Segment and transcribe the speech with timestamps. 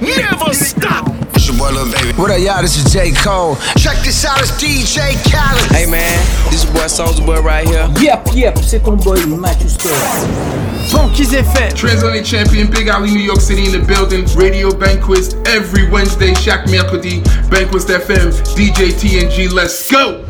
[0.00, 1.08] Never stop.
[1.34, 2.12] It's your boy Lil Baby.
[2.20, 2.60] What up, y'all?
[2.60, 3.12] This is J.
[3.12, 3.56] Cole.
[3.78, 5.72] Check this out, it's DJ Khaled.
[5.72, 6.18] Hey man,
[6.50, 7.88] this your boy Soulja Boy right here.
[8.00, 9.92] Yep, yep, c'est ton boy Matthew Scott.
[10.90, 11.74] Funky's FM.
[11.74, 14.26] Transatlantic champion, Big Alley, New York City in the building.
[14.36, 17.22] Radio Banquise every Wednesday, chaque mercredi.
[17.48, 20.26] Banquise FM, DJ TNG, let's go!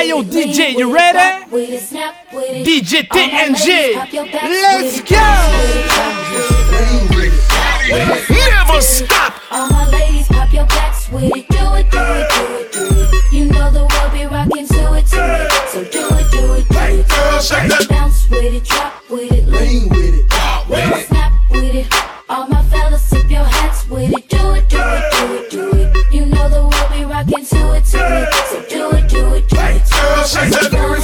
[0.00, 1.44] Hey yo, DJ, you ready?
[2.64, 3.96] DJ TNG,
[4.32, 5.20] let's go!
[7.90, 9.34] Never stop.
[9.50, 11.46] All my ladies, pop your backs with it.
[11.50, 13.10] Do it, do it, do it, do it.
[13.30, 15.52] You know the world be rocking to it, to it.
[15.68, 17.06] So do it, do it, do it.
[17.06, 17.88] Do it.
[17.90, 20.09] Bounce with it, drop with it, lean with it,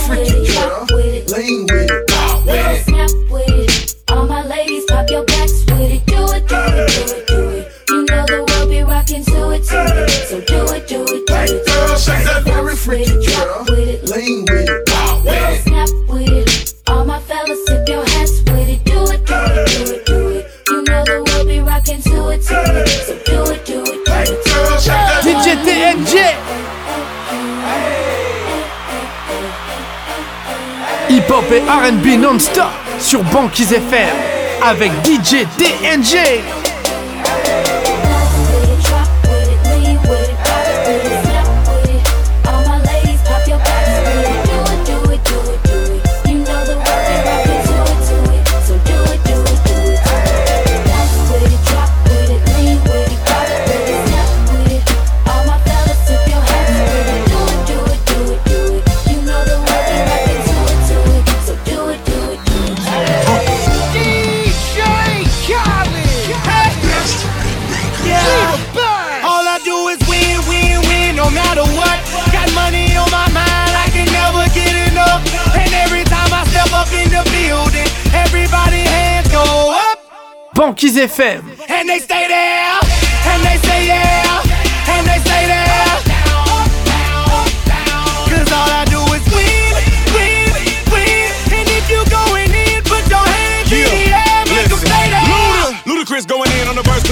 [0.08, 2.10] with it, drop with lean with it,
[2.46, 3.96] with it, snap with it.
[4.08, 6.06] All my ladies, pop your backs with it.
[6.06, 7.72] Do it, do it, do it, do it.
[7.88, 10.10] You know the world be rocking to it, to it.
[10.28, 11.66] So do it, do it, do it.
[11.66, 14.85] Bounce with it, drop with it, lean with it,
[31.38, 32.64] Et R&B non-stop
[32.98, 34.08] sur Banquise FM
[34.62, 36.65] avec DJ TNG.
[80.76, 81.38] Banquise FM.
[81.48, 81.55] And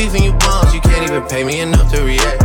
[0.00, 2.40] beefing you bums, you can't even pay me enough to react.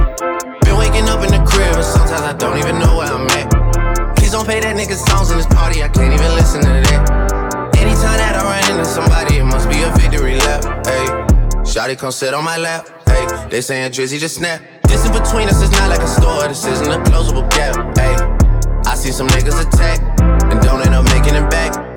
[0.67, 4.17] Been waking up in the crib, and sometimes I don't even know where I'm at.
[4.17, 7.71] Please don't pay that nigga songs in this party, I can't even listen to that.
[7.79, 10.63] Anytime that I run into somebody, it must be a victory lap.
[10.85, 11.07] Hey,
[11.63, 12.89] Shotty come sit on my lap.
[13.07, 14.61] Hey, they saying Drizzy just snap.
[14.89, 17.75] This in between us is not like a store, this isn't a closable gap.
[17.95, 18.15] Hey,
[18.83, 20.01] I see some niggas attack
[20.51, 21.84] and don't end up making it back.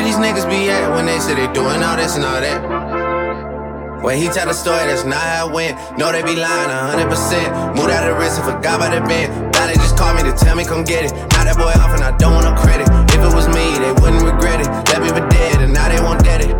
[0.00, 4.00] where these niggas be at when they say they doing all this and all that?
[4.02, 5.76] When he tell the story, that's not how it went.
[5.98, 7.76] No, they be lying 100%.
[7.76, 9.28] Moved out of wrist and forgot about the bend.
[9.52, 11.12] Now they just call me to tell me come get it.
[11.36, 12.88] Now that boy off and I don't want no credit.
[13.12, 14.72] If it was me, they wouldn't regret it.
[14.72, 16.56] Left That people dead and now they won't get it.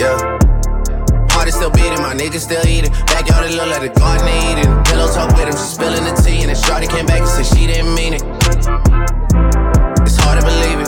[0.00, 0.16] Yeah.
[1.28, 2.92] Heart is still beating, my niggas still eating.
[3.12, 4.72] Backyard it look like the garden eating.
[4.88, 6.40] Pillow talk with him, she spilling the tea.
[6.40, 8.24] And then Shorty came back and said she didn't mean it.
[10.08, 10.87] It's hard to believe it.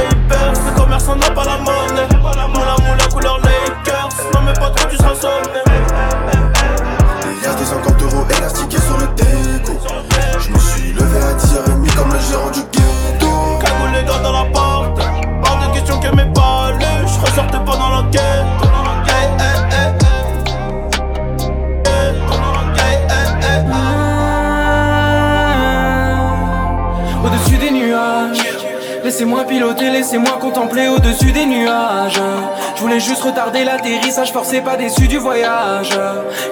[33.61, 35.97] retarder l'atterrissage, forcé pas déçu du voyage.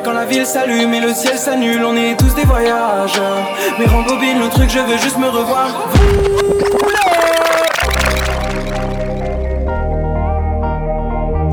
[0.04, 4.40] Quand la ville s'allume et le ciel s'annule, on est tous des voyageurs Mais rembobine
[4.40, 5.88] le truc, je veux juste me revoir.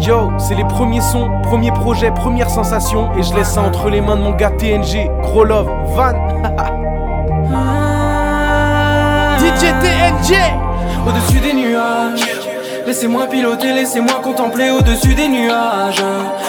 [0.01, 3.11] Yo, c'est les premiers sons, premiers projets, premières sensations.
[3.19, 6.13] Et je laisse ça entre les mains de mon gars TNG Gros love, Van.
[9.39, 10.37] DJ TNG
[11.07, 12.36] Au-dessus des nuages
[12.87, 16.05] Laissez-moi piloter, laissez-moi contempler au-dessus des nuages.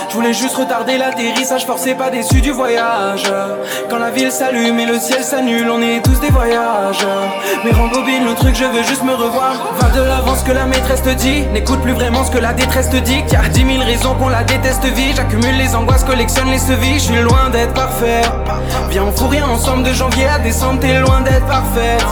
[0.08, 3.24] Je voulais juste retarder l'atterrissage, forcé pas déçu du voyage.
[3.90, 7.34] Quand la ville s'allume et le ciel s'annule, on est tous des voyageurs
[7.66, 9.56] Mais rembobine le truc, je veux juste me revoir.
[9.80, 11.42] Va de l'avant ce que la maîtresse te dit.
[11.54, 13.24] N'écoute plus vraiment ce que la détresse te dit.
[13.32, 15.16] Y'a dix mille raisons qu'on la déteste vie.
[15.16, 17.00] J'accumule les angoisses, collectionne les sevis.
[17.00, 18.22] Je suis loin d'être parfait.
[18.92, 22.06] Viens on fout rien ensemble de janvier à décembre T'es loin d'être parfaite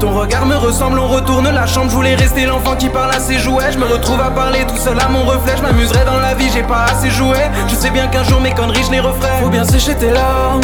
[0.00, 1.90] Ton regard me ressemble, on retourne la chambre.
[1.90, 3.72] Je voulais rester l'enfant qui parle à ses jouets.
[3.72, 5.54] Je me retrouve à parler tout seul à mon reflet.
[5.56, 7.38] Je dans la vie, j'ai pas assez joué.
[7.68, 9.42] Je sais bien qu'un jour mes conneries je les referai.
[9.42, 10.60] Faut bien sécher tes larmes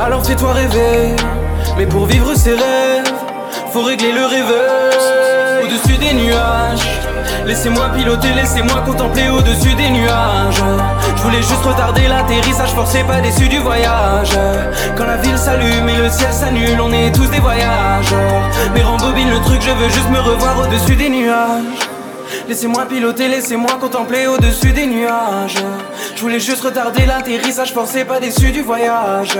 [0.00, 1.16] Alors fais-toi rêver.
[1.76, 3.12] Mais pour vivre ses rêves
[3.72, 7.03] Faut régler le rêveur Au-dessus des nuages
[7.46, 10.62] Laissez-moi piloter, laissez-moi contempler au-dessus des nuages.
[11.16, 14.36] Je voulais juste retarder l'atterrissage, forcé pas déçu du voyage.
[14.96, 18.50] Quand la ville s'allume et le ciel s'annule, on est tous des voyageurs.
[18.74, 21.88] Mais rembobine le truc, je veux juste me revoir au-dessus des nuages.
[22.48, 25.62] Laissez-moi piloter, laissez-moi contempler au-dessus des nuages
[26.14, 29.38] Je voulais juste retarder l'atterrissage, forcé pas déçu du voyage.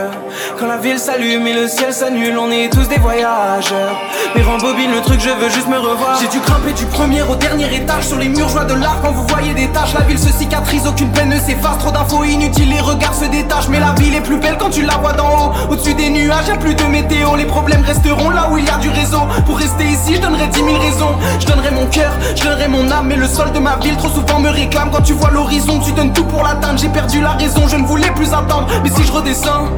[0.59, 3.97] Quand la ville s'allume et le ciel s'annule, on est tous des voyageurs.
[4.35, 6.19] Mais rembobine le truc, je veux juste me revoir.
[6.21, 9.01] J'ai dû grimper du premier au dernier étage Sur les murs, je vois de l'art
[9.03, 9.95] quand vous voyez des taches.
[9.95, 11.79] La ville se cicatrise, aucune peine ne s'efface.
[11.79, 13.69] Trop d'infos inutiles, les regards se détachent.
[13.69, 15.53] Mais la ville est plus belle quand tu la vois d'en haut.
[15.71, 17.37] Au-dessus des nuages, y'a plus de météo.
[17.37, 19.21] Les problèmes resteront là où il y a du réseau.
[19.47, 21.15] Pour rester ici, je donnerai dix mille raisons.
[21.41, 23.07] Je donnerai mon cœur, je donnerai mon âme.
[23.09, 24.91] Mais le sol de ma ville trop souvent me réclame.
[24.91, 26.43] Quand tu vois l'horizon, tu donnes tout pour
[26.77, 29.69] J'ai perdu la raison, je ne voulais plus attendre Mais si je redescends,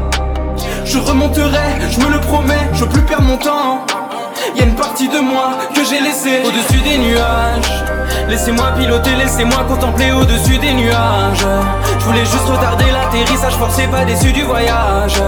[0.85, 3.85] je remonterai, je me le promets Je veux plus perdre mon temps
[4.57, 7.85] Y a une partie de moi que j'ai laissée au-dessus des nuages.
[8.29, 11.47] Laissez-moi piloter, laissez-moi contempler au-dessus des nuages.
[11.99, 15.21] Je voulais juste retarder l'atterrissage, forcé pas déçu du voyage.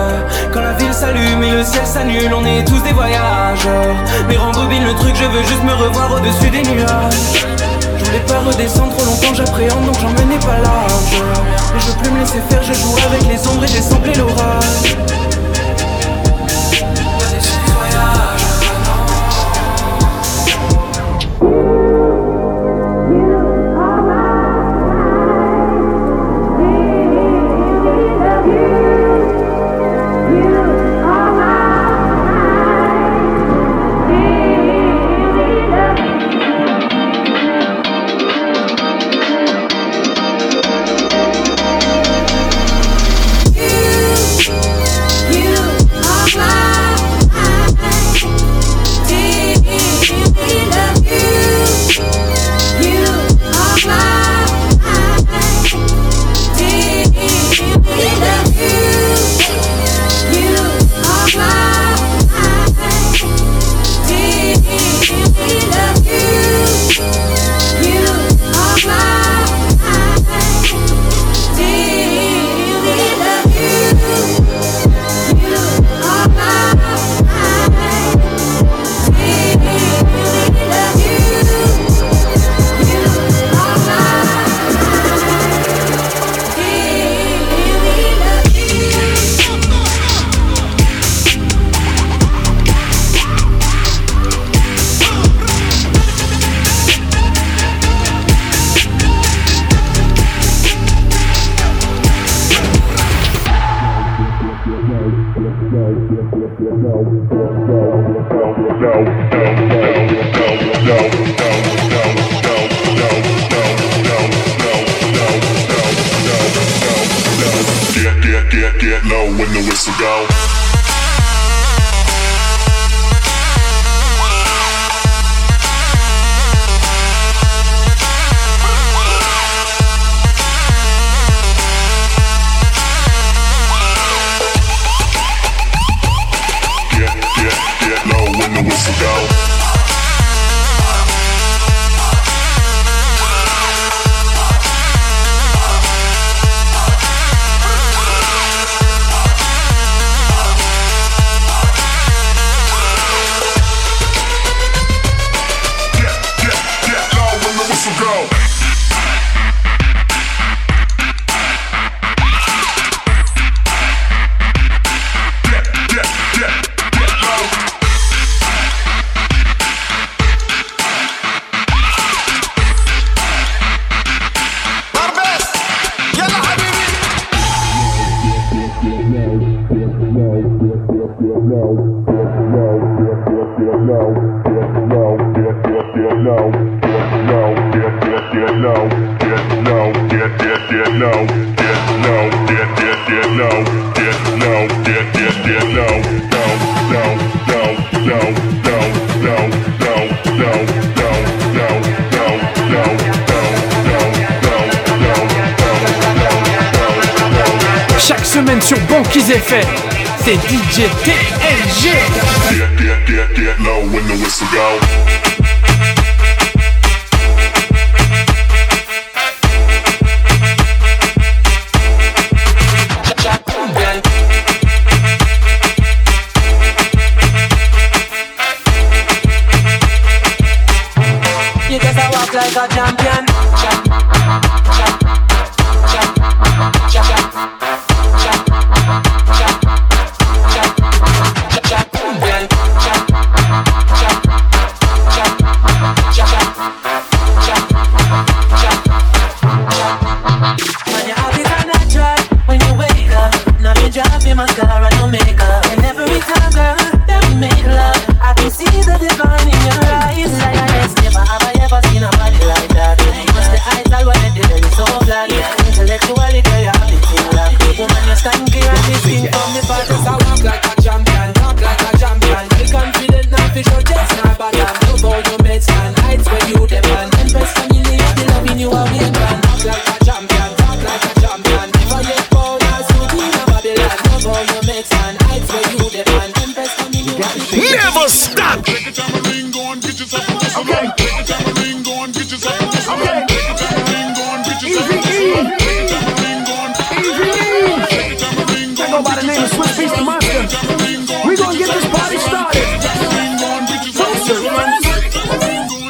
[0.53, 3.97] Quand la ville s'allume et le ciel s'annule, on est tous des voyageurs.
[4.29, 7.58] Mais rembobine le truc, je veux juste me revoir au-dessus des nuages.
[8.09, 11.23] Voulais pas redescendre trop longtemps, j'appréhende donc j'en menais pas large.
[11.75, 14.15] Mais je veux plus me laisser faire, je joue avec les ombres et j'ai semblé
[14.15, 14.97] l'orage.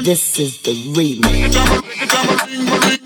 [0.09, 2.98] This is the remix.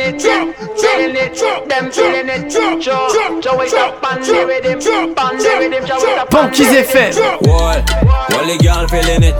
[0.00, 0.22] feeling it,
[0.80, 2.50] feeling it, them feeling it.
[2.80, 3.08] Joe,
[3.74, 4.02] up up
[8.46, 9.34] the girl feeling it?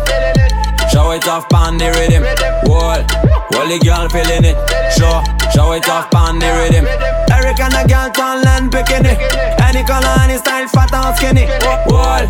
[0.93, 3.30] Joe, wake up and live with him.
[3.57, 4.57] All the girl feeling it.
[4.97, 5.23] Show,
[5.55, 6.87] show it off on the rhythm.
[7.31, 9.19] Eric and the girl turn land picking it.
[9.61, 11.47] Any color, any style, fat or skinny.
[11.87, 12.27] Wall,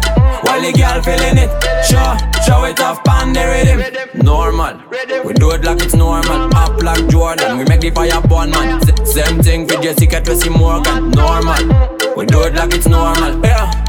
[0.49, 1.51] all the girl feeling it.
[1.85, 3.81] Show, show it off on the rhythm.
[4.25, 4.81] Normal,
[5.25, 6.55] we do it like it's normal.
[6.57, 8.81] Up like Jordan, we make the fire burn man.
[8.83, 11.11] S- same thing for Jessica Tracy Morgan.
[11.11, 13.41] Normal, we do it like it's normal.
[13.45, 13.80] Yeah.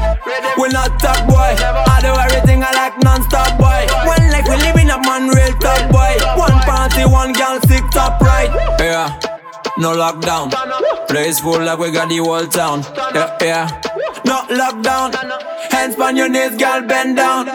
[0.58, 1.54] We not top boy.
[1.58, 3.86] I do everything I like non-stop boy.
[4.06, 6.14] One life we live in a man real top boy.
[6.38, 8.50] One party, one girl, sick top right.
[8.78, 9.18] Yeah,
[9.78, 10.52] no lockdown.
[11.08, 12.84] Place full like we got the whole town.
[13.14, 13.80] Yeah, yeah.
[14.24, 15.10] No lockdown.
[15.72, 17.46] Hands on your knees, girl, bend down.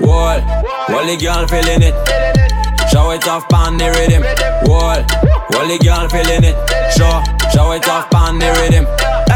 [0.00, 0.40] Wall,
[0.88, 1.94] wall the girl feeling it.
[2.90, 4.22] Show it off on the rhythm.
[4.70, 5.04] Wall,
[5.50, 6.56] wall the girl feeling it.
[6.96, 8.86] Show, show it off on the rhythm.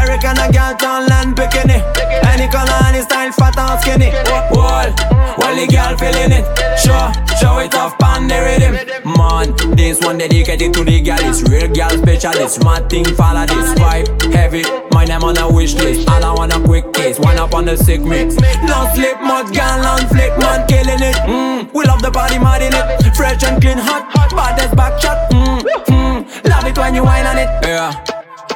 [0.09, 1.85] Eric and a girl turn land picking it.
[2.25, 4.09] Any color, any style, fat or skinny.
[4.49, 4.89] Wall,
[5.37, 6.45] wall the girl feeling it.
[6.81, 8.73] Show, show it off on the rhythm.
[9.05, 11.21] Man, this one dedicated to the girl.
[11.21, 12.63] It's real girl specialist.
[12.63, 14.33] Mad thing follow this vibe.
[14.33, 16.09] Heavy, my name on a wish list.
[16.09, 18.33] All I want a quick case, one up on the sick mix.
[18.65, 21.17] No slip, much girl on flick, man, killing it.
[21.29, 23.15] Mm, we love the body, mad in it.
[23.15, 25.29] Fresh and clean, hot, baddest back shot.
[25.29, 27.49] Mm, mm, love it when you whine on it.
[27.61, 27.93] Yeah,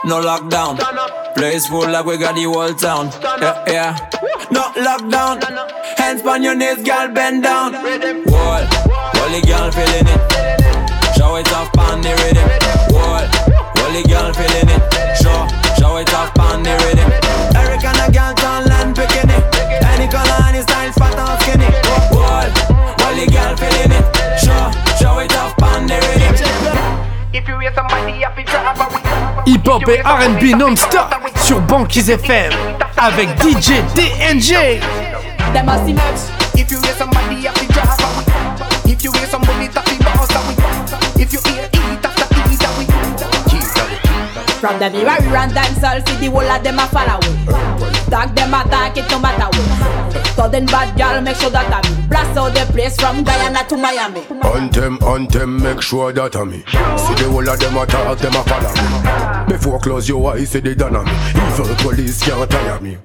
[0.03, 1.22] no lockdown.
[1.35, 3.09] Place full like we got the whole town.
[3.41, 4.09] Yeah, yeah.
[4.51, 5.41] No lockdown.
[5.97, 7.73] Hands on your knees, girl, bend down.
[8.29, 8.61] Wall,
[9.17, 10.21] wall the girl feeling it.
[11.17, 12.47] Show it off on the rhythm.
[12.93, 13.25] Wall,
[13.75, 14.83] wall the girl feeling it.
[15.17, 15.49] Show,
[15.81, 17.09] show it off on the rhythm.
[17.57, 19.43] Eric and a girl turn land picking it.
[19.89, 21.69] Any color, any style, fat or skinny.
[22.13, 22.45] Wall,
[23.01, 24.05] wall the girl feeling it.
[24.37, 24.69] Show,
[25.01, 26.33] show it off on the rhythm.
[27.33, 28.77] If you hear somebody happy drive
[29.45, 32.53] Hip-hop et RB non-stop sur Banquise FM
[32.97, 34.79] avec DJ DNG.
[35.53, 36.03] Them a see much.
[36.55, 41.67] If you hear somebody happy drive If you hear somebody happy bounce If you hear
[41.73, 42.87] eat after eat away.
[44.59, 47.19] From the mirror we run dancehall, see the whole of them a follow.
[48.09, 50.25] Tag them attack it no matter what.
[50.35, 52.07] Sudden bad girl, make sure that I me.
[52.07, 54.21] Blast out the place from Guyana to Miami.
[54.55, 56.59] Anthem, anthem, make sure that I me.
[56.59, 59.02] See the whole of them attack, them a follow me.
[59.47, 61.11] Before close your eyes, see they done on me.
[61.35, 62.97] Evil police can't tire me.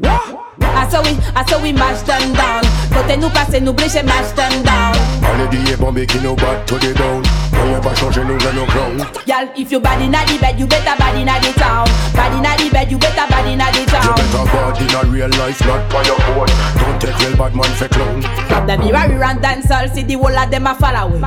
[0.79, 2.63] I saw we, I saw we mash them down.
[2.95, 4.95] Côté nous passer, nous blécher, mash them down.
[5.27, 7.23] Allez dit bon qui nous bat to the down.
[7.53, 9.03] Rien pas changer nous dans nos ground.
[9.27, 11.85] Girl, if you bad inna the bed, you better bad inna the town.
[12.15, 15.29] Bad inna the bed, you better bad inna the You better bad in a real
[15.41, 16.47] life, not by your phone.
[16.47, 18.23] Don't take real bad man for clown.
[18.47, 21.21] From the mirror we run dancehall, see the whole of them a follow we.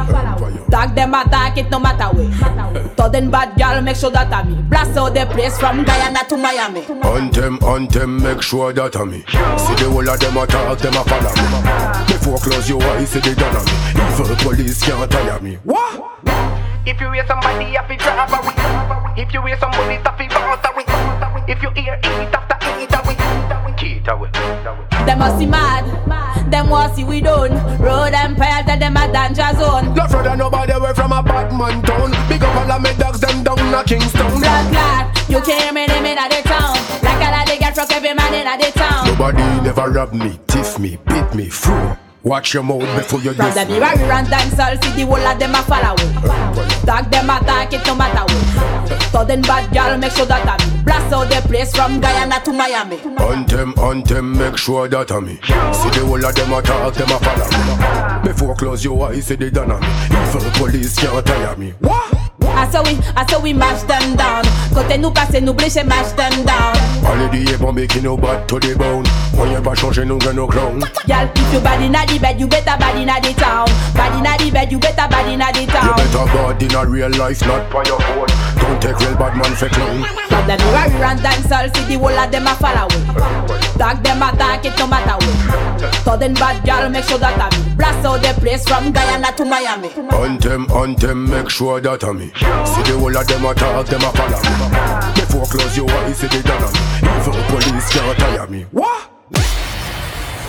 [0.71, 2.95] Tag them attack it no matter what.
[2.97, 4.55] Sudden bad girl, make sure that I me.
[4.61, 6.85] Blast out the place from Guyana to Miami.
[7.03, 9.23] Anthem, anthem, make sure that I me.
[9.57, 11.45] See the whole of them attack, them a follow me.
[12.07, 13.71] Before close your eyes, see they done on me.
[13.97, 15.55] Evil police can't tire me.
[15.63, 16.01] What?
[16.85, 18.55] If you hear somebody I happy drive away.
[19.21, 20.85] If you hear somebody happy bounce away.
[21.47, 23.17] If you hear eat after eat away.
[23.81, 24.29] Eat away.
[25.05, 25.85] Them must see mad.
[26.51, 27.53] Them want see we done.
[27.79, 29.93] Road Empire tell them a danger zone.
[29.95, 32.11] Not afraid of nobody away from a bad man town.
[32.27, 34.27] Big up all of me dogs, them down a Kingston.
[34.39, 36.77] Blood clot, you can't hear me them inna the town.
[37.71, 39.07] Like a lot they get from every man inna the town.
[39.07, 41.97] Nobody never rob me, tiff me, beat me, fool.
[42.23, 45.55] Watch your mouth before you From the mirror and dancehall, see the whole of them
[45.55, 45.95] a follow
[46.85, 49.01] Tag them attack it no matter what.
[49.11, 50.83] Sudden bad girl, make sure that I me.
[50.83, 52.97] Blast out the place from Guyana to Miami.
[53.17, 55.35] On them, on them, make sure that I me.
[55.35, 58.27] See the whole of them attack, them a follow me.
[58.27, 59.87] Before close your eyes, see they done on me.
[60.35, 61.71] Evil police can't tire me.
[61.79, 62.30] What?
[62.61, 64.45] Asa oui, asa oui, mash them down.
[64.75, 66.77] Kote nou pase nou bleche mash them down.
[67.01, 69.09] Pale diye bombe ki nou bat to the bone.
[69.35, 72.47] Mwenye pa chanje nou gen nou clown Gal, if you bad inna the bed, you
[72.47, 73.67] better bad inna the town.
[73.95, 75.87] Bad inna the bed, you better bad inna the town.
[75.87, 78.30] You better bad in a real life, not by your phone
[78.71, 79.99] don't take real bad man for clown.
[80.31, 82.87] From the mirror and dancehall, see the whole of them a follow
[83.75, 85.93] Tag them a attack it no matter what.
[86.05, 87.75] Sudden bad girl, make sure that I me.
[87.75, 89.89] Blast out the place from Guyana to Miami.
[90.15, 92.27] On them, on them, make sure that I me.
[92.27, 95.19] See the whole of them attack, them a follow me.
[95.19, 96.79] Before close your eyes, see they done on me.
[97.19, 98.63] Evil police can't tire me.
[98.71, 99.11] What?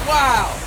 [0.07, 0.62] Wow.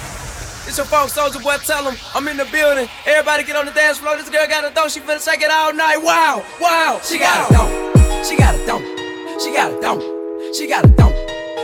[0.76, 2.90] It's your folks, Soulja Boy, tell them I'm in the building.
[3.06, 4.18] Everybody get on the dance floor.
[4.18, 4.90] This girl got a dope.
[4.90, 6.04] She finna shake it all night.
[6.04, 7.00] Wow, wow.
[7.02, 7.72] She got a dope.
[8.28, 8.84] She got a dope.
[9.40, 10.04] She got a dope.
[10.54, 11.16] She got a dope.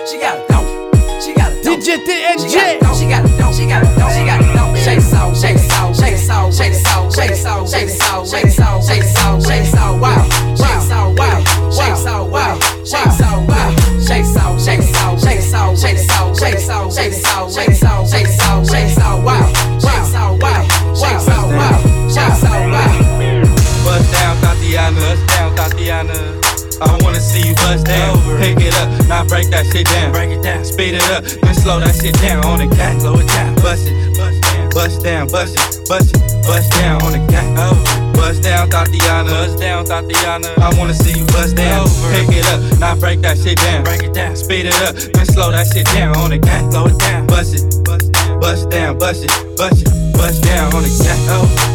[0.08, 1.22] She got a dope.
[1.22, 1.80] She got a dope.
[1.84, 2.56] DJ TNG.
[2.96, 3.54] She got a dope.
[3.54, 4.16] She got a dope.
[4.16, 4.78] She got a dope.
[4.80, 7.68] Shake it out, shake it out, shake it out, shake it out, shake it out,
[7.68, 10.24] shake it out, shake it out, shake it out, shake it out, wow,
[10.56, 14.80] shake it out, wow, shake it out, wow, shake it out, wow, shake it shake
[14.80, 19.00] it shake it shake it shake it shake it shake it shake it shake it
[19.00, 19.48] out, wow,
[19.80, 23.62] shake it out, wow, shake it out, wow, shake it out, wow.
[23.84, 25.00] Bust down, Tatiana.
[25.00, 26.42] Bust down, Tatiana.
[26.82, 28.18] I wanna see you bust down.
[28.40, 30.12] Pick it up, now break that shit down.
[30.12, 33.02] Break it down, speed it up, then slow that shit down on the cat.
[33.02, 37.32] Slow it down, bust it, bust down, bust it, bust it, bust down on the
[37.32, 38.01] cat.
[38.14, 39.30] Bust down, Tatiana.
[39.30, 40.48] Bust down, Tatiana.
[40.62, 41.88] I wanna see you bust down.
[42.14, 43.84] Pick it up, now break that shit down.
[43.84, 46.72] Break it down, speed it up, then slow that shit down on the cat.
[46.72, 50.90] Slow it down, bust it, bust down, bust it, bust it, bust down on the
[51.04, 51.72] cat.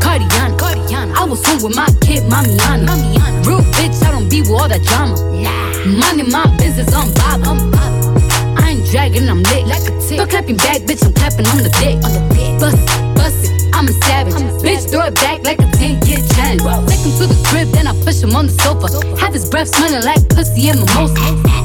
[0.00, 1.14] Cardiana, Cardiana.
[1.14, 2.86] I was home with my kid, Mamiana.
[2.86, 3.46] Mamiana.
[3.46, 5.14] Real bitch, I don't be with all that drama.
[5.38, 5.86] Nah.
[5.86, 7.46] Money, my business, I'm Bob.
[7.46, 8.58] I'm Bob.
[8.58, 9.66] I ain't dragging, I'm lit.
[9.66, 10.18] Like a tick.
[10.18, 12.02] Don't clapping back, bitch, I'm clapping on the dick.
[12.02, 12.58] On the dick.
[12.58, 14.34] Bust it, bust it, I'm a savage.
[14.60, 16.60] bitch, throw it back like a 10 year challenge.
[16.86, 18.92] Take him to the crib, then I push him on the sofa.
[19.16, 21.16] Have his breath smelling like pussy and mimosa.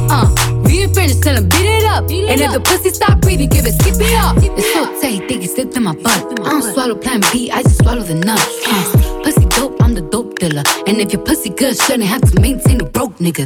[0.08, 0.32] Uh,
[0.64, 2.04] we ain't finished, tell him beat it up.
[2.08, 4.38] and if the pussy stop breathing, give it, skip it up.
[4.40, 6.40] It's so tight, think it slipped in my butt.
[6.40, 8.40] I don't swallow plan B, I just swallow the nut.
[8.66, 10.64] Uh, pussy dope, I'm the dope dealer.
[10.88, 13.44] And if your pussy good, shouldn't have to maintain a broke nigga.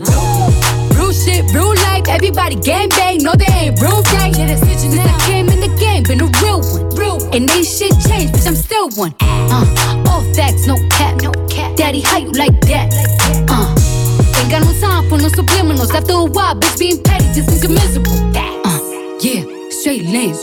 [1.10, 4.32] Real shit, real life, everybody gang bang, no they ain't real gang.
[4.36, 6.88] Yeah, that's Since I came in the game, been a real one.
[6.96, 9.16] Real And ain't shit changed, bitch, I'm still one.
[9.20, 11.76] Uh, all facts, no cap, no cap.
[11.76, 12.94] Daddy, how you like that?
[13.50, 13.74] Uh,
[14.38, 15.92] ain't got no time for no subliminals.
[15.96, 18.14] After a while, bitch, being petty just means you're miserable.
[18.38, 18.80] Uh,
[19.20, 19.42] yeah,
[19.72, 20.36] straight lane.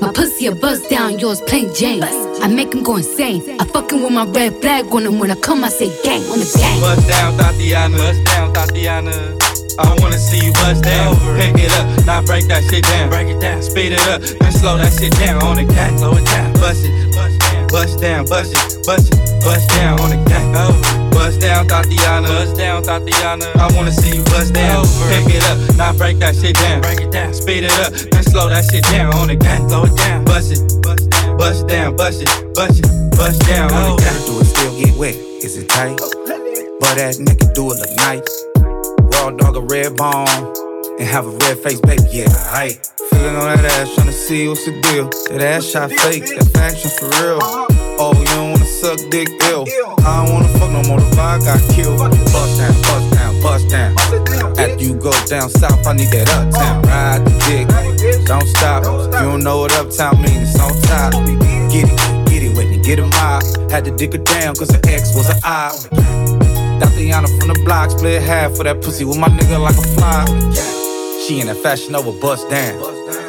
[0.00, 2.02] My pussy a buzz down, yours plain Jane.
[2.02, 3.60] I make him go insane.
[3.60, 6.38] I fucking with my red flag on him when I come, I say gang on
[6.38, 6.80] the gang.
[6.80, 7.98] Bust down, Tatiana.
[7.98, 9.55] Bust down, Tatiana.
[9.78, 11.16] I wanna see you bust down.
[11.36, 13.10] Pick it up, now break that shit down.
[13.10, 15.98] Break it down, speed it up, then slow that shit down on the cat.
[15.98, 16.92] Slow it down, bust it,
[17.68, 20.36] bust down, bust it, bust it, bust down on the cat.
[21.12, 22.28] Bust down, Tatiana.
[22.28, 23.46] Bust down, Tatiana.
[23.56, 24.86] I wanna see you bust down.
[25.08, 26.80] Pick it up, now break that shit down.
[26.80, 29.60] Break it down, speed it up, then slow that shit down on the cat.
[29.68, 34.02] Slow it down, bust it, bust down, bust it, bust it, bust down on the
[34.02, 34.16] cat.
[34.26, 35.14] Do it still get wet?
[35.42, 35.98] Is it tight?
[36.80, 38.55] But that nigga do it look nice.
[39.26, 40.28] Raw dog a red bone
[41.00, 42.04] and have a red face, baby.
[42.12, 42.78] Yeah, I
[43.10, 45.10] feeling on that ass, tryna see what's the deal.
[45.34, 47.40] That ass shot fake, that faction for real.
[47.98, 49.66] Oh, you don't wanna suck dick ill.
[50.06, 51.00] I don't wanna fuck no more.
[51.00, 51.98] The vibe got killed.
[52.30, 53.98] Bust down, bust down, bust down.
[54.62, 56.82] After you go down south, I need that uptown.
[56.86, 58.84] Ride the dick, don't stop.
[58.84, 60.54] You don't know what uptown means.
[60.54, 61.10] It's on top.
[61.74, 61.98] Get it,
[62.30, 63.42] get it with me, get a mob.
[63.72, 65.74] Had to dig her down, cause her ex was an eye.
[66.80, 70.24] Tatiana from the block, split half for that pussy with my nigga like a fly.
[71.26, 72.80] She in that fashion over bust down.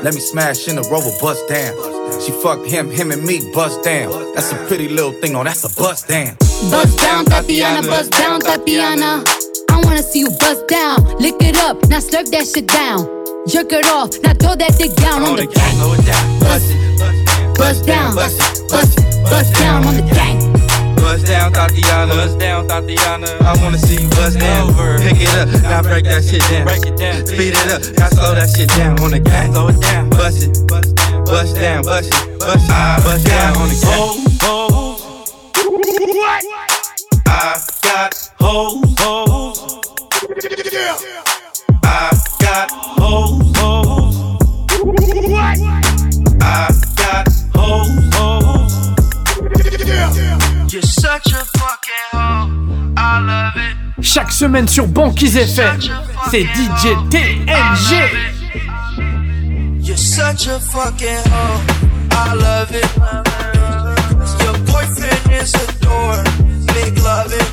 [0.04, 1.74] Let me smash in the rover, bust down.
[2.22, 4.12] She fucked him, him and me, bust down.
[4.36, 6.36] That's a pretty little thing, oh, that's a bust down.
[6.70, 9.24] Bust down, Tatiana, bust down, Tatiana.
[9.70, 11.04] I wanna see you bust down.
[11.20, 13.06] Lick it up, now slurp that shit down.
[13.48, 15.78] Jerk it off, now throw that dick down on the gang.
[16.40, 20.57] Bust it, Bust down, bust it, bust it, bust down on the gang.
[20.98, 22.14] Bust down, Tatiana.
[22.14, 23.28] Bust down, Tatiana.
[23.42, 24.74] I wanna see you bust down.
[25.00, 26.66] Pick it up, now break that shit down.
[26.66, 29.54] Break it down, speed it up, now slow that shit down on the gang.
[29.54, 30.96] Slow it down, bust it, bust
[31.56, 34.28] down, bust it, bust it, bust down on the gang.
[36.18, 36.44] What?
[37.28, 39.82] I got hoes, hoes.
[41.84, 44.16] I got hoes, hoes.
[45.30, 45.77] What?
[54.02, 55.80] Chaque semaine sur Banquise FM.
[56.32, 57.96] C'est DJ TNG.
[59.82, 61.62] You're such a fucking hoe.
[62.12, 62.88] I love it.
[64.44, 66.24] Your boyfriend is a door.
[66.74, 67.48] Big love it.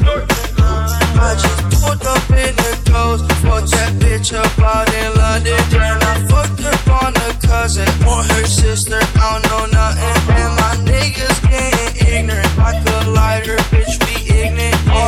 [1.16, 3.30] I just pulled up in the ghost.
[3.42, 5.60] Fucked that bitch up out in London.
[5.74, 8.98] And I fucked up on a cousin or her sister.
[8.98, 10.16] I don't know nothing.
[10.34, 12.58] And my niggas getting ignorant.
[12.58, 13.83] I could light her, bitch,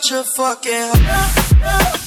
[0.00, 1.97] such a fucking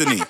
[0.00, 0.29] destiny.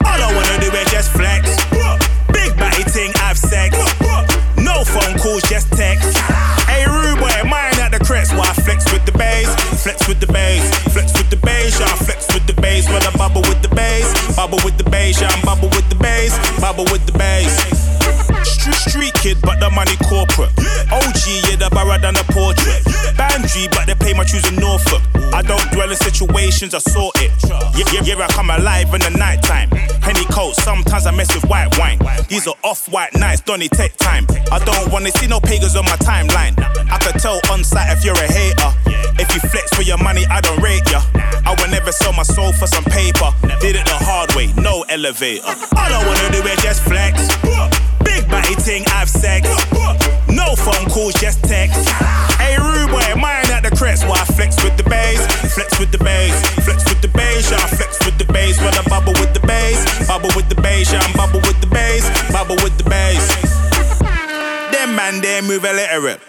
[42.80, 43.30] Soul paper.
[43.60, 45.44] Did it the hard way, no elevator.
[45.44, 47.28] All I wanna do is just flex.
[48.04, 49.48] Big body ting, have sex.
[50.28, 51.88] No phone calls, just text.
[52.38, 54.06] Hey, rude boy, mine at the crest.
[54.06, 55.20] Why I flex with the bass?
[55.54, 56.34] Flex with the bass.
[56.64, 58.58] Flex with the bass, yeah, I flex with the bass.
[58.60, 59.84] When I bubble with the bass.
[60.06, 62.04] Bubble with the bass, yeah, I'm bubble with the bass.
[62.32, 63.24] Bubble with the bass.
[64.72, 66.20] Them man, they move illiterate.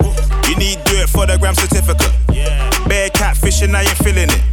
[0.62, 2.14] Need do it for the gram certificate.
[2.32, 2.70] Yeah.
[2.86, 4.44] Bear catfishing, I ain't feeling it.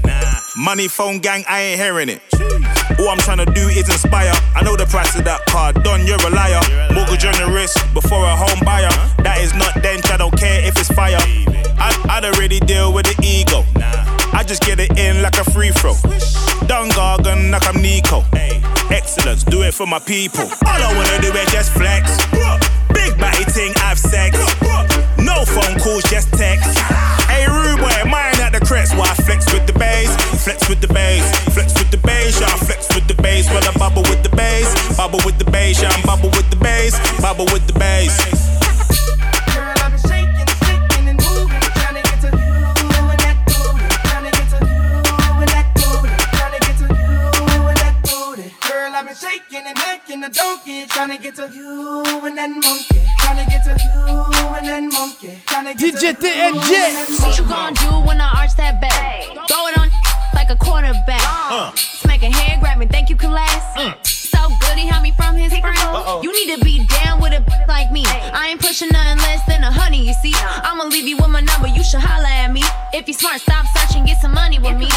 [0.57, 2.23] Money phone gang, I ain't hearing it.
[2.99, 4.33] All I'm trying to do is inspire.
[4.57, 6.64] I know the price of that car, done, you're a liar.
[6.97, 8.88] Mortgage on your wrist before a home buyer.
[9.21, 11.21] That is not dench, I don't care if it's fire.
[11.77, 13.68] I, don't really deal with the ego.
[14.33, 15.92] I just get it in like a free throw.
[16.64, 18.25] Done gargan like I'm Nico.
[18.88, 20.49] Excellence, do it for my people.
[20.64, 22.16] All I wanna do is just flex.
[22.97, 24.38] Big body ting, have sex.
[25.38, 26.77] No phone calls, just text.
[27.31, 28.96] Hey, rude boy, mine at the crest.
[28.96, 30.11] Why I flex with the bass?
[30.42, 31.22] Flex with the bass.
[31.55, 32.48] Flex with the bass, yeah.
[32.66, 33.46] Flex with the bass.
[33.46, 34.96] Well, I bubble with the bass.
[34.96, 35.90] Bubble with the bass, yeah.
[35.90, 36.98] I'm bubble with the bass.
[37.22, 38.47] Bubble with the bass.
[50.68, 53.70] Making a donkey, trying to get to you and that monkey, trying to get to
[53.70, 57.20] you and that monkey, trying to get DJ TNG.
[57.22, 59.24] What you gonna do when I arch that back?
[59.48, 59.90] Throw it on
[60.35, 61.22] like a quarterback.
[61.24, 61.72] Uh.
[61.74, 64.17] Smacking head me, think you can last?
[64.38, 65.81] So good, he had me from his friends.
[66.22, 68.05] You need to be down with a b- like me.
[68.07, 70.33] I ain't pushing nothing less than a honey, you see.
[70.37, 72.62] I'ma leave you with my number, you should holla at me.
[72.92, 74.88] If you smart, stop searching, get some money with me.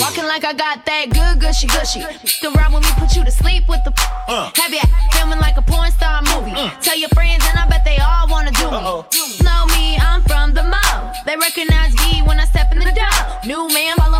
[0.00, 2.00] Walking like I got that good gushy gushy.
[2.40, 3.92] Can ride with me, put you to sleep with the.
[4.26, 4.50] Uh.
[4.56, 4.80] Have you
[5.12, 6.54] filming like a porn star movie?
[6.80, 8.80] Tell your friends, and I bet they all wanna do me.
[9.44, 11.12] Know me, I'm from the mall.
[11.26, 13.16] They recognize me when I step in the door.
[13.44, 14.17] New man, follow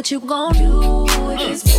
[0.00, 1.38] What you gon' do mm.
[1.38, 1.69] this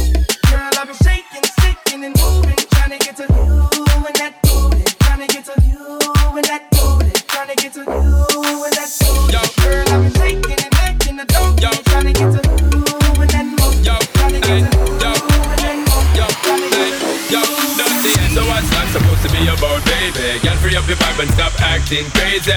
[21.91, 22.51] acting crazy.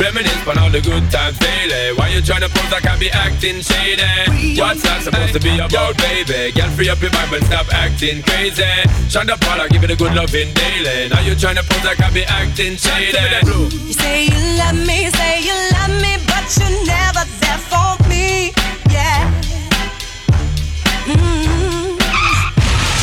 [0.00, 1.92] Reminisce on all the good times daily.
[1.96, 4.56] Why you tryna pose like I be acting shady?
[4.58, 6.52] What's that supposed to be about, baby?
[6.52, 8.64] Girl, free up your vibe and stop acting crazy.
[9.12, 11.08] Shonda Paula, give it a good loving daily.
[11.10, 13.18] Now you tryna pose like I be acting shady.
[13.44, 18.56] You say you love me, say you love me, but you're never there for me.
[18.88, 19.28] Yeah.
[21.04, 21.92] Mm.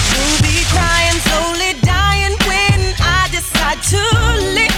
[0.10, 4.02] You'll be crying, slowly dying when I decide to
[4.56, 4.75] leave.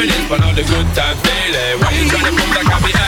[0.00, 1.76] Reminisce all the good times daily.
[1.76, 2.99] Why you tryna pose like I be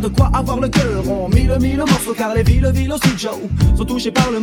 [0.00, 1.08] de quoi avoir le cœur.
[1.08, 3.34] On mille mille morceaux car les villes, villes aussi, Joe,
[3.76, 4.39] sont touchées par le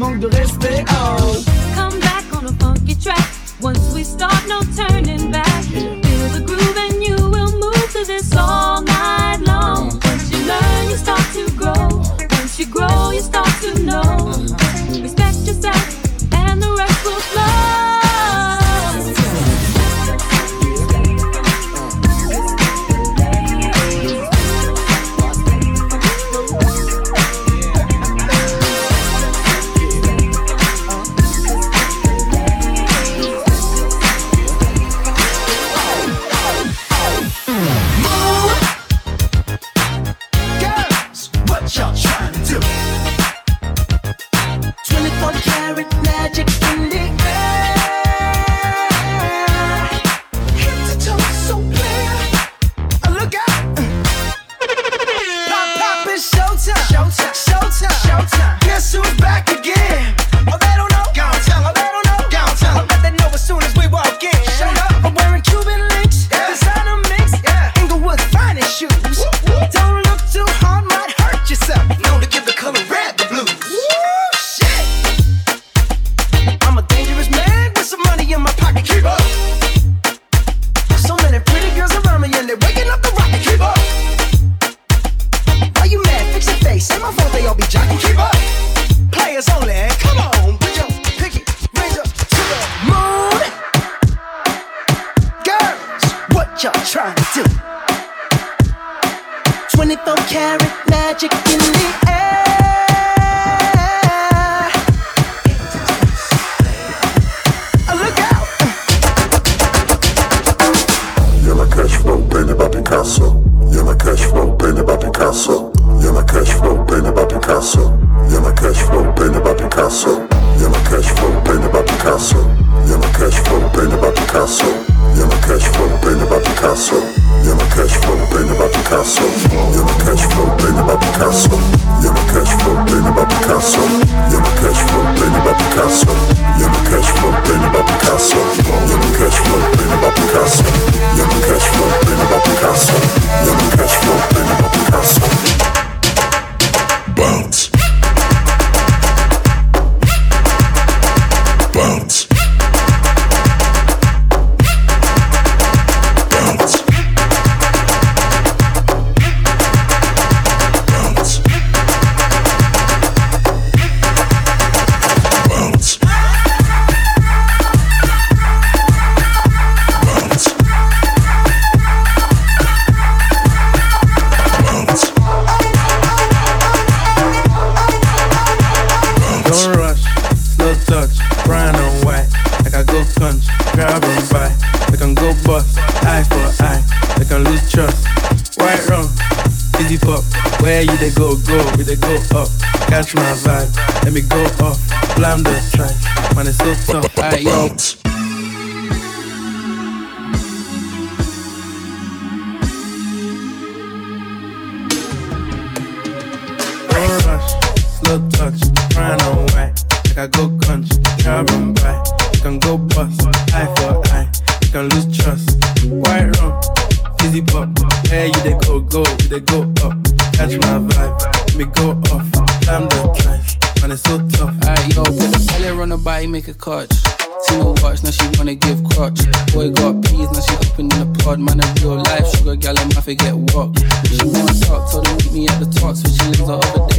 [124.47, 124.76] paso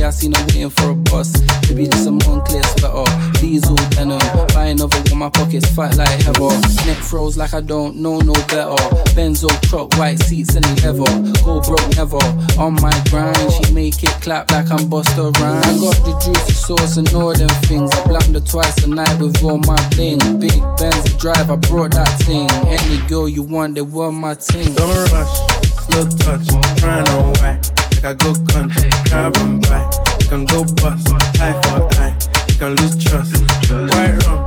[0.08, 1.30] I seen her waiting for a bus.
[1.68, 4.18] Maybe just a Moncler sweater, diesel denim.
[4.54, 6.48] Buy another one, my pockets fight like heather.
[6.86, 8.80] Neck froze like I don't know no better.
[9.12, 11.04] Benzo truck, white seats, any leather.
[11.44, 12.16] Go broke never.
[12.58, 15.66] On my grind, she make it clap like I'm Busta Rhymes.
[15.66, 17.92] I got the juicy sauce and all them things.
[17.92, 20.40] I blamed her twice a night with all my bling.
[20.40, 22.48] Big Benz drive, I brought that thing.
[22.66, 24.72] Any girl you want, they want my team.
[24.74, 25.36] Don't rush,
[25.84, 27.77] slow touch, trying on white.
[28.00, 29.82] Like I go country, carbon by.
[30.20, 31.08] You can go bust,
[31.42, 32.16] eye for eye.
[32.48, 33.42] You can lose trust.
[33.72, 34.46] White rum,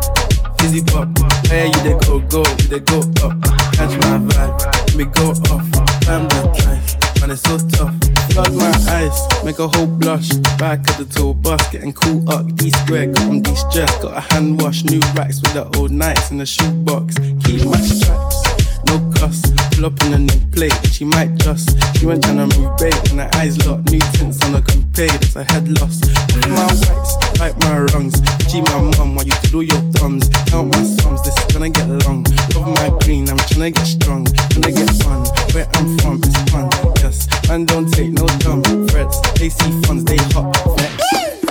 [0.63, 1.09] easy pop.
[1.49, 3.35] Where you they go, go, you they go up.
[3.73, 5.67] Catch my vibe, let me go off.
[6.07, 7.93] I'm the drive, man, it's so tough.
[8.31, 10.29] Flood my eyes, make a whole blush.
[10.57, 12.55] Back at the tour bus, getting cool up.
[12.55, 14.01] D square, got on de-stress.
[14.01, 17.15] Got a hand wash, new racks with the old nights in the shoebox.
[17.43, 19.41] Keep my stripes, no cuss.
[19.71, 21.69] Pull up in a new plate, she might just.
[21.97, 23.91] She went tryna move bait, and her eyes locked.
[23.91, 26.01] New tints on a coupe, that's a head loss.
[26.47, 28.19] My whites, like my rungs.
[28.47, 30.29] G my mum, while you do your thumbs.
[30.47, 32.23] Count my sums, this is gonna get long.
[32.53, 34.25] Love my green, I'm tryna get strong.
[34.25, 36.69] Tryna get fun, where I'm from, it's fun.
[37.01, 39.19] Yes, and don't take no dumb threats.
[39.39, 40.93] They see funds, they hot vex.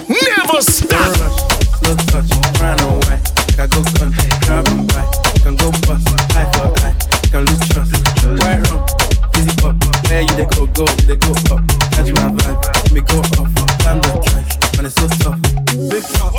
[0.09, 1.17] Never stop.
[1.81, 3.19] Slow touch, run away.
[3.59, 5.05] I go country, driving by.
[5.43, 7.00] Can go bust, eye for eye.
[7.31, 7.95] Can lose trust.
[8.27, 8.83] Right wrong,
[9.39, 9.79] easy pop.
[10.11, 11.63] Where you they go, go, they go up.
[11.95, 13.55] Catch my vibe, me go off.
[13.87, 15.39] I'm the trash, man, it's so tough.
[15.87, 16.35] Big cup,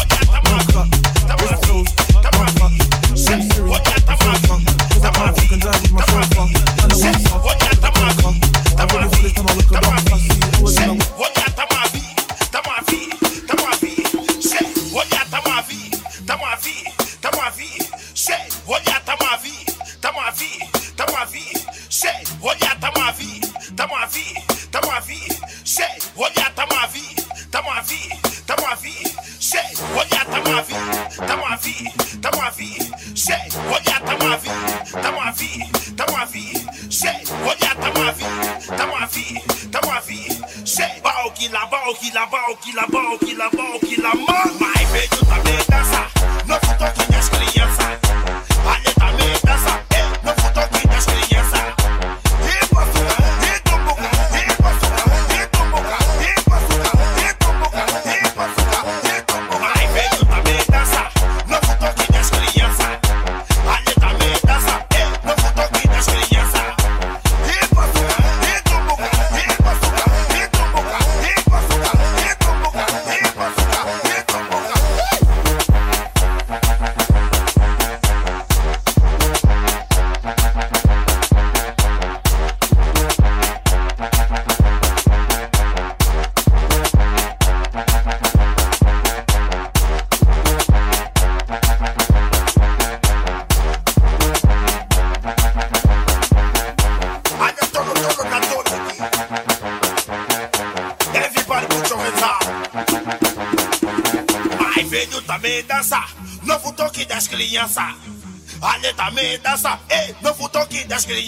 [0.51, 0.91] no cup,
[1.39, 1.87] big flows,
[2.35, 2.75] one fuck.
[3.15, 4.65] Sing serious, I'm full of fun.
[4.91, 5.90] Cause that motherfucking drive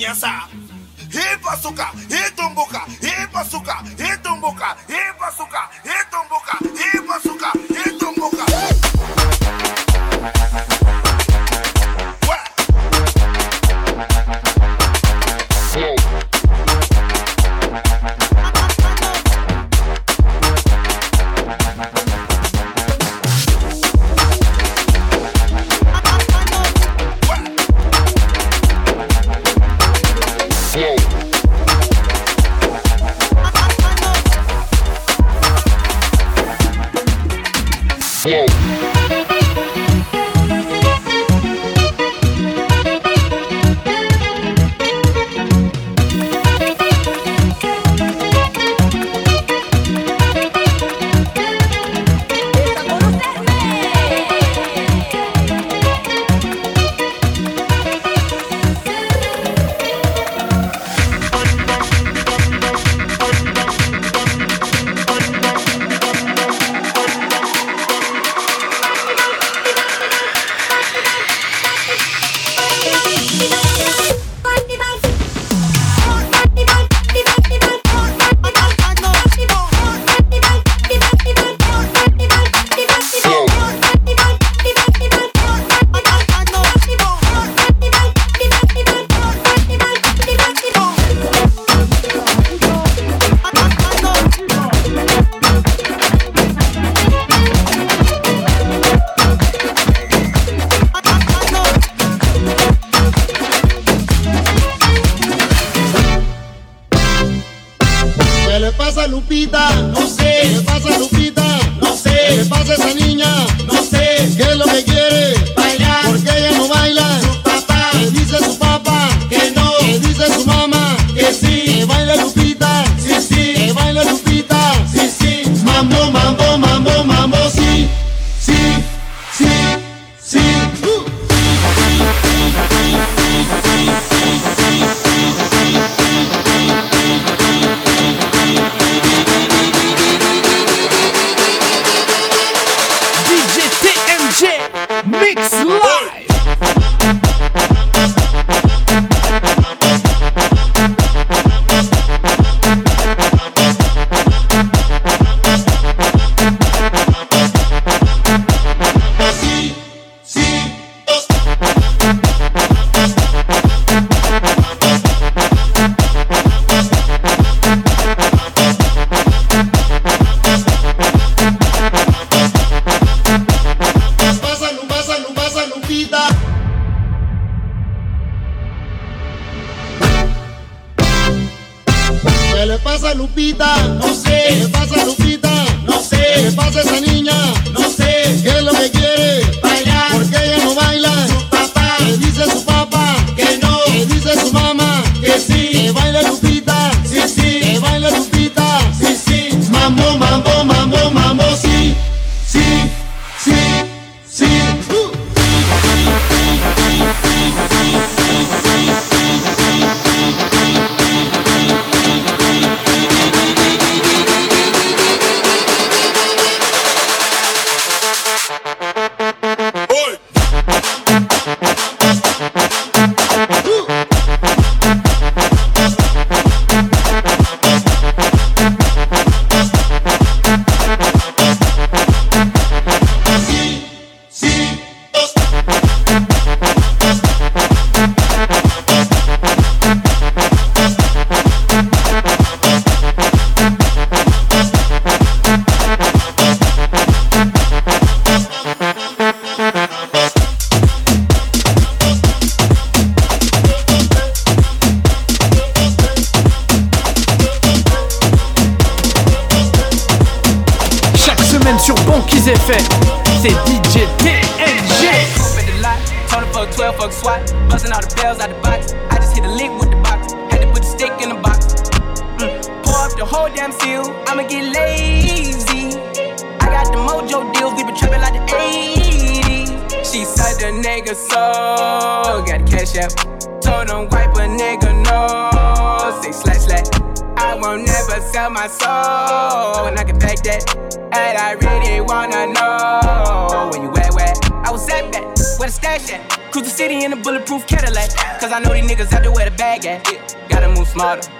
[0.04, 0.53] criança.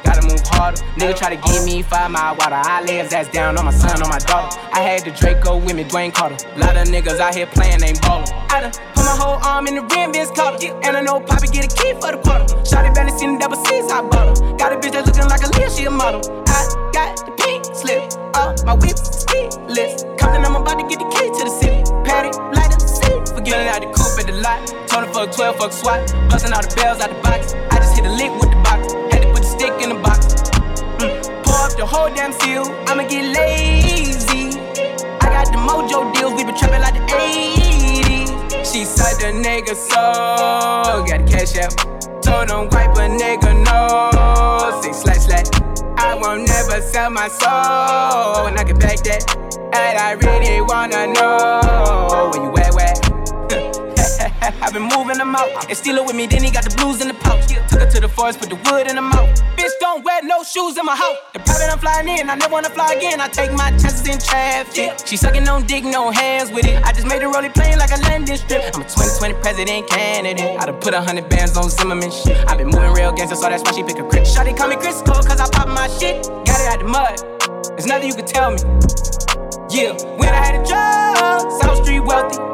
[0.04, 0.78] Gotta move harder.
[0.98, 2.56] Nigga try to give me five mile water.
[2.56, 4.60] I live that's down on my son, on my daughter.
[4.74, 6.38] I had the Draco with me, Dwayne Carter.
[6.58, 8.28] Lot of niggas out here playing, ain't ballin'.
[8.50, 10.74] I done put my whole arm in the rim, Vince Carter.
[10.84, 12.46] And I know Poppy get a key for the quarter.
[12.68, 14.58] Shotty barely seen the double C's, I bought her.
[14.58, 16.22] Got a bitch that's looking like a Leah, she a model.
[16.48, 20.04] I got the pink slip, uh, my whip keyless.
[20.20, 21.82] Compton, I'm about to get the key to the city.
[22.06, 23.34] Patty, light up the seat.
[23.34, 24.62] Forgetting out the coupe at the lot.
[24.92, 26.14] Her fuck 12, fuck SWAT.
[26.30, 27.54] Busting all the bells out the box.
[41.46, 42.22] Cash out.
[42.22, 44.82] Told him wipe a nigga no.
[44.82, 45.48] Say slash slash.
[45.98, 48.48] I won't never sell my soul.
[48.48, 49.36] And I can back that.
[49.74, 52.63] And I really wanna know where you at?
[54.62, 55.50] I've been moving them out.
[55.70, 57.48] And steal it with me, then he got the blues in the pouch.
[57.48, 59.30] Took her to the forest, put the wood in the mouth.
[59.56, 61.18] Bitch, don't wear no shoes in my house.
[61.34, 63.22] The private I'm flying in, I never wanna fly again.
[63.22, 65.06] I take my chances in traffic.
[65.06, 66.84] She sucking on dick, no hands with it.
[66.84, 68.64] I just made a rolling plane like a landing strip.
[68.76, 70.60] I'm a 2020 president candidate.
[70.60, 72.38] I done put a hundred bands on Zimmerman shit.
[72.50, 74.24] i been moving real gangster, so that's why she pick a crit.
[74.24, 76.24] Shawty call me Chris Cole, cause I pop my shit.
[76.46, 77.34] Got it out the mud.
[77.78, 78.60] There's nothing you can tell me.
[79.70, 82.53] Yeah, when I had a job, South Street wealthy.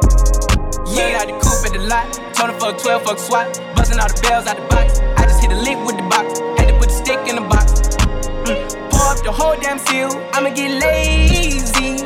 [1.00, 2.12] Yeah, out the coupe at the lot.
[2.36, 3.48] Told her fuck 12, fuck SWAT.
[3.76, 5.00] Busting all the bells out the box.
[5.16, 6.40] I just hit a lick with the box.
[6.60, 7.96] Had to put the stick in the box.
[8.44, 8.92] Mm.
[8.92, 10.12] Pour up the whole damn seal.
[10.36, 12.04] I'ma get lazy.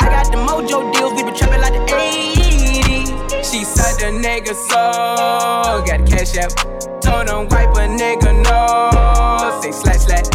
[0.00, 1.12] I got the mojo deals.
[1.12, 3.12] We been trapping like the 80s.
[3.44, 5.84] She said the nigga so.
[5.84, 6.56] Got the cash out.
[7.04, 9.60] Told him wipe a nigga no.
[9.60, 10.28] Say slash slash.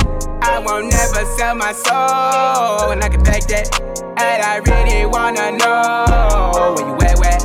[0.46, 2.92] I won't never sell my soul.
[2.94, 3.74] And I can back that.
[4.22, 7.37] And I really wanna know where you at, where?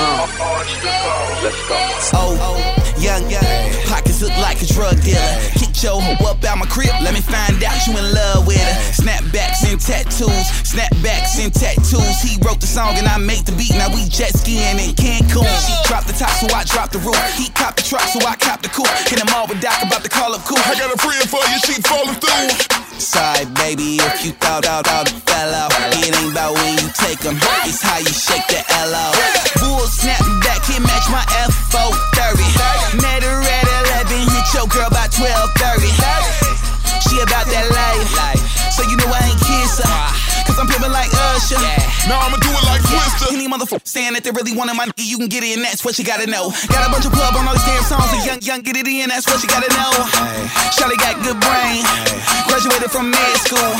[0.00, 0.30] Oh,
[2.40, 3.42] oh, young, young,
[3.86, 5.57] pockets look like a drug dealer.
[5.78, 8.76] Your hoe up out my crib, let me find out you in love with her.
[8.98, 12.18] Snapbacks and tattoos, snapbacks and tattoos.
[12.18, 13.70] He wrote the song and I made the beat.
[13.78, 15.46] Now we jet skiing in Cancun.
[15.62, 17.14] She dropped the top, so I dropped the roof.
[17.38, 18.90] He copped the truck, so I copped the coupe.
[19.06, 20.58] Hit him all with Doc about to call up cool.
[20.66, 22.78] I got a friend for you, she falling through.
[22.98, 25.70] Sorry, baby, if you thought out out it fell out.
[25.94, 29.14] It ain't about when you take them, it's how you shake the L out.
[29.62, 32.98] Bull snapping back, can't match my F430.
[32.98, 33.66] Met her at
[34.10, 35.67] 11, hit your girl by 1230.
[35.76, 38.40] She about that life,
[38.72, 40.08] so you know I ain't kiss her.
[40.48, 41.60] Cause I'm pimpin' like Usher.
[42.08, 43.28] Now I'ma do it like Twister.
[43.36, 45.84] Any motherfucker saying that they really wanted my nigga, you can get it in, that's
[45.84, 46.48] what you gotta know.
[46.72, 48.88] Got a bunch of pub on all these damn songs, and young, young, get it
[48.88, 49.92] in, that's what you gotta know.
[50.72, 51.84] Charlie got good brain,
[52.48, 53.72] graduated from med school.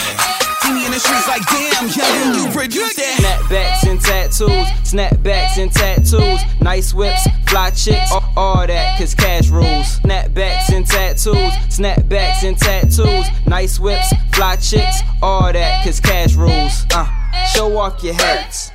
[0.61, 3.17] See me in the streets like damn, young, you produced that.
[3.17, 10.01] Snapbacks and tattoos, snapbacks and tattoos, nice whips, fly chicks, all, that, cause cash rules.
[10.01, 16.87] Snapbacks and tattoos, snapbacks and tattoos, nice whips, fly chicks, all that, cause cash rules.
[16.93, 17.07] Uh,
[17.53, 18.71] show off your hats,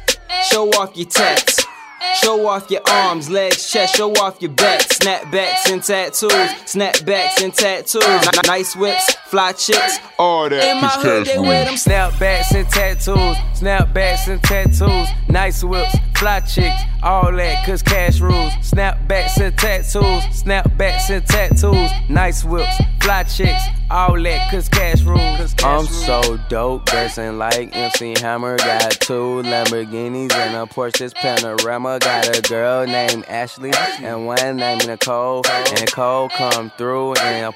[0.49, 1.65] show off your tats.
[2.21, 4.81] Show off your arms, legs, chest, show off your back.
[4.81, 6.31] Snapbacks and tattoos,
[6.65, 8.03] snapbacks and tattoos.
[8.03, 10.63] N- nice whips, fly chicks, all that.
[10.63, 16.39] In my hood, they wear them snapbacks and tattoos, snapbacks and tattoos, nice whips, fly
[16.41, 18.53] chicks, all that, cause cash rules.
[18.61, 25.53] Snapbacks and tattoos, snapbacks and tattoos, nice whips, fly chicks, all that, cause cash rules.
[25.63, 28.57] I'm so dope, dressing like MC Hammer.
[28.57, 31.99] Got two Lamborghinis and a Porsche this Panamera.
[31.99, 33.71] Got a girl named Ashley
[34.01, 35.43] and one named Nicole.
[35.47, 37.53] And Nicole come through and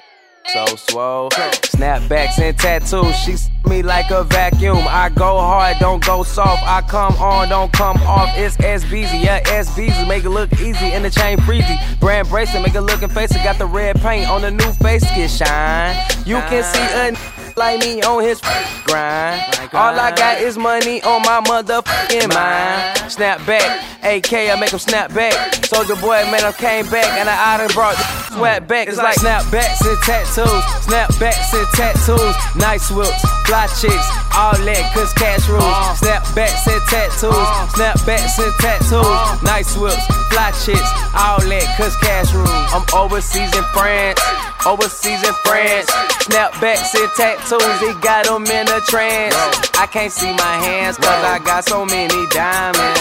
[0.54, 1.30] so swole.
[1.30, 4.86] Snapbacks and tattoos, she s- me like a vacuum.
[4.88, 6.64] I go hard, don't go soft.
[6.64, 8.30] I come on, don't come off.
[8.38, 10.08] It's SBZ, yeah, SBZ.
[10.08, 11.78] Make it look easy in the chain freezy.
[12.00, 13.32] Brand bracelet, make it looking face.
[13.32, 15.96] It got the red paint on the new face, get shine.
[16.26, 17.18] You can see a n-
[17.58, 18.40] like me on his
[18.86, 19.42] grind.
[19.74, 23.12] All I got is money on my motherfucking mind.
[23.12, 25.34] Snap back, AK, I make him snap back.
[25.66, 27.98] Soulja Boy, man, I came back and I, I done brought
[28.32, 28.88] sweat back.
[28.88, 32.36] It's like snapbacks and tattoos, snapbacks and tattoos.
[32.56, 35.66] Nice whips, fly chicks, all that, cause cash rules.
[36.00, 39.44] Snapbacks and tattoos, snapbacks and tattoos.
[39.44, 42.50] Nice whips, fly chicks, all that, cause cash rules.
[42.72, 44.22] I'm overseas in France.
[44.68, 45.90] Overseas in France,
[46.28, 49.34] snapbacks and tattoos, he got them in a trance.
[49.80, 53.00] I can't see my hands cause I got so many diamonds.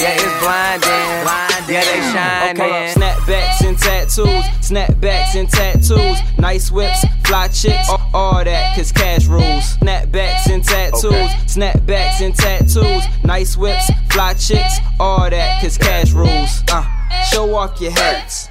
[0.00, 1.44] Yeah, it's blinding.
[1.68, 2.62] Yeah, they shining.
[2.62, 9.26] Okay, snapbacks and tattoos, snapbacks and tattoos, nice whips, fly chicks, all, that, cause cash
[9.26, 9.76] rules.
[9.76, 16.62] Snapbacks and tattoos, snapbacks and tattoos, nice whips, fly chicks, all that, cause cash rules.
[16.72, 16.82] Uh,
[17.24, 18.48] show off your hats,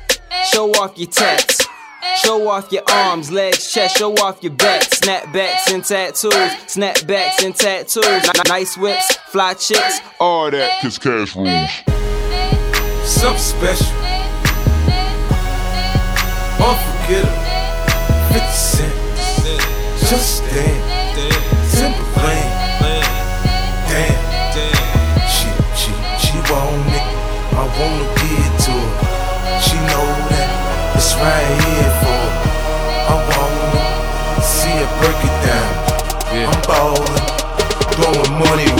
[0.51, 1.65] show off your tats.
[2.23, 4.81] Show off your arms, legs, chest, show off your back.
[4.83, 6.33] Snapbacks and tattoos,
[6.67, 8.05] snapbacks and tattoos.
[8.05, 11.69] N- Nice whips, fly chicks, All that, cause cash rules.
[13.07, 13.87] Something special.
[16.59, 17.43] Unforgettable.
[18.31, 18.95] 50 Cent.
[20.09, 20.83] Just stand.
[21.67, 22.45] Simple plan.
[23.89, 24.17] Damn.
[25.27, 25.91] She, she,
[26.23, 27.03] she want it.
[27.55, 29.61] I wanna give it to her.
[29.61, 31.62] She know that it's right
[36.73, 37.05] ballin'.
[37.97, 38.72] Blowing money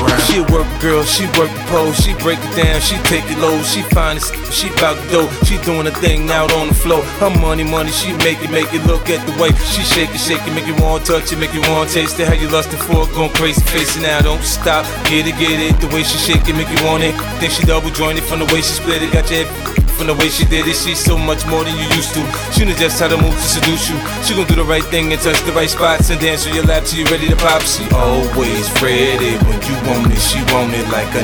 [0.84, 4.19] girl, she work the pole, she break it down, she take it low, she find
[4.19, 7.01] it, she bout to go, she doing a thing out on the floor.
[7.23, 10.19] Her money, money, she make it, make it look at the way she shake it,
[10.19, 12.27] shake it, make you want to touch it, make you want to taste it.
[12.27, 15.55] How you lustin' for it, going crazy, face it now, don't stop, get it, get
[15.55, 15.79] it.
[15.79, 17.15] The way she shake it, make you want it.
[17.39, 19.47] Think she double jointed from the way she split it, got your
[19.93, 22.21] from the way she did it, she's so much more than you used to.
[22.51, 23.97] She knows just how to move to seduce you.
[24.25, 26.65] She gon' do the right thing and touch the right spots and dance on your
[26.65, 27.61] lap till you ready to pop.
[27.61, 30.17] She always ready when you want it.
[30.17, 31.24] She want like a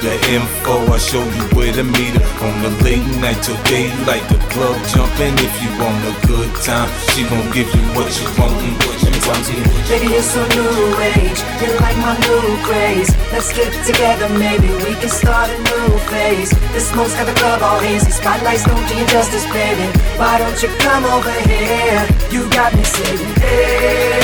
[0.00, 0.92] the info.
[0.92, 4.24] I show you where to meet her on the late night till daylight.
[4.28, 6.88] The club jumping if you want a good time.
[7.12, 9.42] She gon' give you what you want and what you want.
[9.88, 11.40] Baby, you're so new age.
[11.60, 13.10] You're like my new craze.
[13.32, 16.50] Let's get together, maybe we can start a new phase.
[16.74, 18.10] The smoke's got the club all hazy.
[18.10, 19.86] Spotlights don't do you justice, baby.
[20.20, 22.04] Why don't you come over here?
[22.30, 24.20] You got me saying, hey,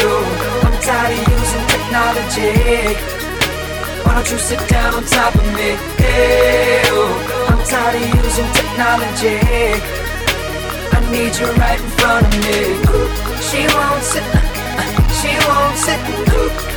[0.63, 3.22] I'm tired of using technology.
[4.13, 5.73] Why don't you sit down on top of me?
[5.97, 9.41] Hey, oh, I'm tired of using technology.
[10.93, 12.77] I need you right in front of me.
[13.41, 14.29] She won't sit,
[15.17, 16.01] she won't sit,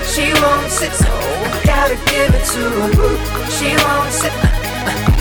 [0.08, 0.94] she won't sit.
[0.96, 2.92] So I gotta give it to her.
[3.52, 4.36] She won't sit,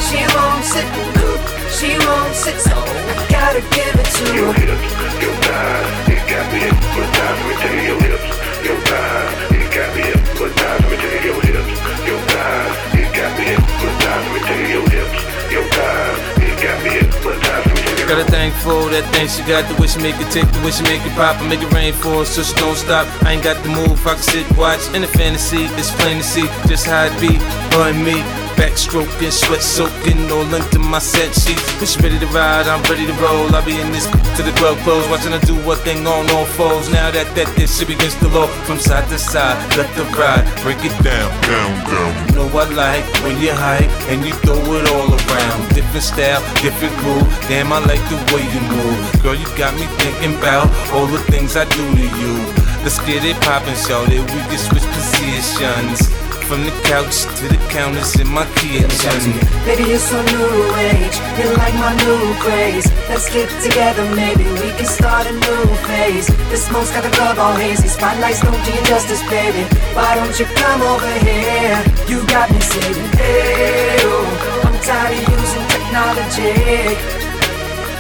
[0.07, 2.59] she won't sit, she won't sit.
[2.61, 4.35] So I gotta give it to her.
[4.35, 4.91] Your hips,
[5.23, 7.39] your thighs, it got me hypnotized.
[7.39, 8.31] Let me tell you your lips,
[8.63, 10.81] your thighs, it got me hypnotized.
[10.83, 11.75] Let me tell you your hips,
[12.07, 14.25] your thighs, it got me hypnotized.
[14.25, 15.21] Let me tell you your hips,
[15.51, 17.67] your thighs, it got me hypnotized.
[17.67, 20.17] Let me tell Got a thing for that thing she got, the way she make
[20.21, 22.43] it tick, the way she make it pop, and make it rain for her, so
[22.43, 23.09] she don't stop.
[23.25, 26.23] I ain't got the move, I can sit, watch, in the fantasy, it's plain to
[26.23, 27.35] see just how it be,
[27.75, 28.44] her and me.
[28.57, 31.63] Backstroking, sweat soaking, all into my set sheets.
[31.85, 33.55] She ready to ride, I'm ready to roll.
[33.55, 36.45] I'll be in this to the club close, watching her do what thing on all
[36.45, 36.91] foes.
[36.91, 40.45] Now that that this shit begins to low from side to side, let the ride
[40.63, 42.11] break it down, down, down.
[42.29, 45.61] You know I like when you hype and you throw it all around.
[45.75, 47.29] Different style, different groove.
[47.49, 49.23] Damn, I like the way you move.
[49.23, 52.35] Girl, you got me thinking about all the things I do to you.
[52.83, 56.24] Let's get it poppin', show that we can switch positions.
[56.49, 59.33] From the couch to the counters in my kitchen.
[59.65, 61.17] Baby, you're so new age.
[61.41, 62.87] You're like my new craze.
[63.09, 66.29] Let's get together, maybe we can start a new phase.
[66.53, 67.89] The smoke's got the club all hazy.
[67.89, 69.65] Spotlights don't do you justice, baby.
[69.97, 71.81] Why don't you come over here?
[72.07, 76.55] You got me saying, hey, oh, I'm tired of using technology.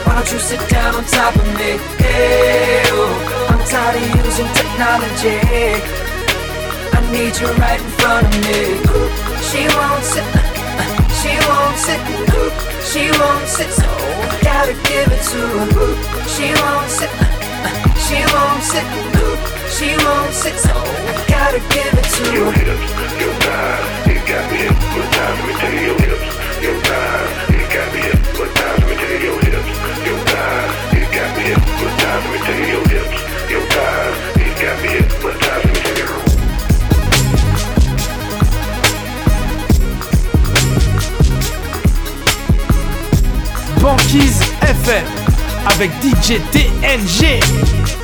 [0.05, 1.80] Why don't you sit down on top of me?
[1.97, 6.13] Hey, oh, I'm tired of using technology.
[7.14, 8.74] Need you right in front of me.
[9.48, 10.26] She won't sit,
[11.22, 12.00] she won't sit,
[12.90, 13.70] she won't sit.
[13.70, 15.90] So I gotta give it to her.
[16.34, 17.12] She won't sit,
[18.02, 18.86] she won't sit,
[19.70, 20.56] she won't sit.
[20.58, 22.58] So I gotta give it to Your her.
[22.58, 22.90] hips,
[23.22, 25.38] your thighs, it got me hypnotized.
[25.38, 26.28] Let me tell you your hips,
[26.66, 28.78] your thighs, it got me hypnotized.
[28.82, 29.70] Let me tell you your hips,
[30.02, 32.02] your thighs, it got me hypnotized.
[32.02, 33.18] Let me tell you your hips,
[33.54, 35.73] your thighs, it got me hypnotized.
[43.85, 45.05] Banquise FM
[45.66, 48.03] avec DJ TNG.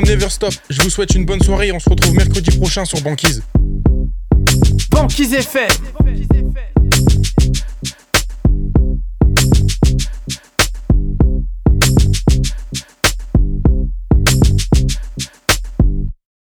[0.00, 0.54] Never Stop.
[0.68, 3.42] Je vous souhaite une bonne soirée et on se retrouve mercredi prochain sur Banquise.
[4.90, 5.36] Banquise.